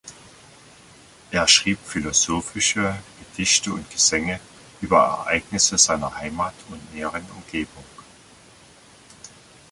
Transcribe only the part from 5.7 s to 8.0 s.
seiner Heimat und näheren Umgebung.